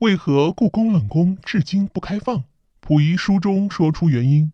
[0.00, 2.44] 为何故宫冷宫至今不开放？
[2.82, 4.52] 溥仪书中说出原因。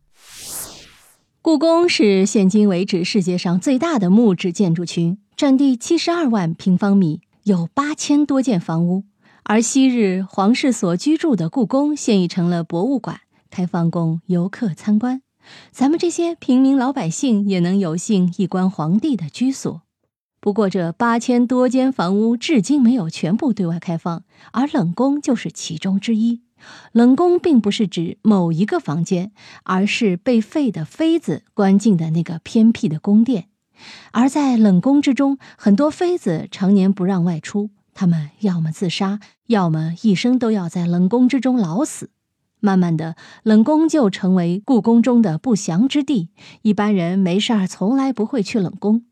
[1.40, 9.02] 故宫是现今为止世界上最大的木质建筑群，占地七十二万平方米，有八千多间房屋。
[9.42, 15.22] 而昔日皇室所居住的故宫，现已成了博物馆，开放供游客参观。
[15.72, 19.82] 咱们这些平民老百姓也能有幸一观皇帝的居所。
[20.42, 26.42] 不过，这八千多间房屋至今没有全部对外开放，而冷宫就是其中之一。
[26.90, 29.30] 冷宫并不是指某一个房间，
[29.62, 33.46] 而是被废的妃子关进的那个偏僻的宫殿。
[34.10, 37.70] 而在冷宫之中，很多妃子常年不让外出。
[37.94, 42.10] 他们要么自杀，要么一生都要在冷宫之中老死。
[42.58, 46.30] 慢慢的，冷宫就成为故宫中的不祥之地。
[46.62, 49.04] 一般人没事儿从来不会去冷宫。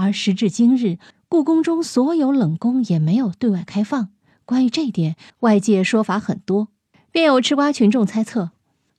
[0.00, 0.98] 而时至今日，
[1.28, 4.10] 故宫中所有冷宫也没有对外开放。
[4.44, 6.68] 关于这一点，外界说法很多，
[7.10, 8.52] 便有吃瓜群众猜测。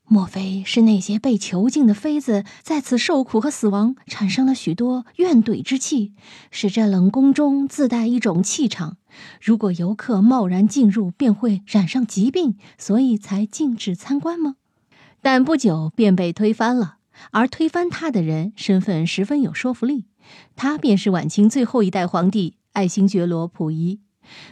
[0.04, 6.12] 莫非是那些被囚禁的妃子在此受苦和死亡，产生了许多怨怼之气，
[6.52, 8.98] 使这冷宫中自带一种气场。
[9.42, 14.58] 如果游客贸然进入，便会染上疾病，所以才禁止参观吗？
[15.22, 16.98] 但不久便被推翻了，
[17.32, 20.06] 而推翻他的人身份十分有说服力，
[20.56, 24.00] 他便是晚清最后一代皇帝爱新觉罗溥仪。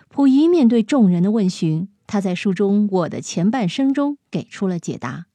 [0.10, 5.28] 溥仪面对众人的问询，他在书中《我的前半生》中给出了解答。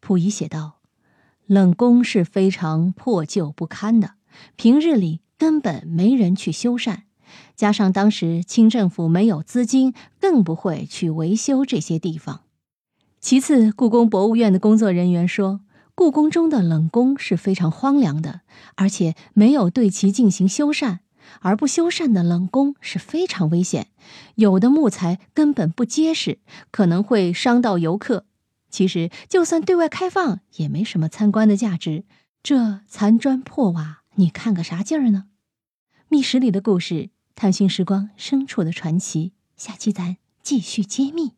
[0.00, 0.78] 溥仪写道
[1.46, 4.12] ：“冷宫是非常破旧不堪的，
[4.56, 7.02] 平日里根本没人去修缮，
[7.54, 12.42] 加上当时清政府没有资金，更不会去维修这些地方。
[13.20, 15.60] 其次，故宫博物院的工作人员说，
[15.98, 18.42] 故宫中的冷宫是非常荒凉的，
[18.76, 21.00] 而且没有对其进行修缮，
[21.40, 23.88] 而不修缮的冷宫是非常危险，
[24.36, 26.38] 有的木材根本不结实，
[26.70, 28.26] 可能会伤到游客。”
[28.70, 32.04] 其实，就算对外开放，也没什么参观的价值。
[32.44, 35.24] 这残砖破瓦，你看个啥劲儿呢？
[36.06, 39.32] 密室里的故事，探寻时光深处的传奇。
[39.56, 41.37] 下期咱继续揭秘。